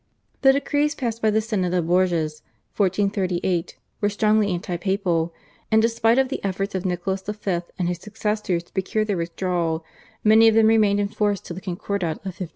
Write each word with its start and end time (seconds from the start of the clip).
The 0.41 0.51
decrees 0.51 0.95
passed 0.95 1.21
by 1.21 1.29
the 1.29 1.41
Synod 1.41 1.75
of 1.75 1.85
Bourges 1.85 2.41
(1438) 2.75 3.77
were 4.01 4.09
strongly 4.09 4.47
anti 4.51 4.75
papal, 4.75 5.31
and 5.71 5.79
despite 5.79 6.17
of 6.17 6.29
the 6.29 6.43
efforts 6.43 6.73
of 6.73 6.85
Nicholas 6.87 7.21
V. 7.21 7.59
and 7.77 7.87
his 7.87 7.99
successors 7.99 8.63
to 8.63 8.73
procure 8.73 9.05
their 9.05 9.15
withdrawal 9.17 9.85
most 10.23 10.47
of 10.49 10.55
them 10.55 10.65
remained 10.65 10.99
in 10.99 11.07
force 11.07 11.39
till 11.39 11.53
the 11.53 11.61
Concordat 11.61 12.13
of 12.25 12.33
1516. 12.33 12.49